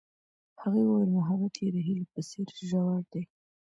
هغې 0.61 0.81
وویل 0.85 1.09
محبت 1.17 1.53
یې 1.63 1.69
د 1.75 1.77
هیلې 1.87 2.05
په 2.13 2.19
څېر 2.29 2.47
ژور 2.69 3.01
دی. 3.11 3.23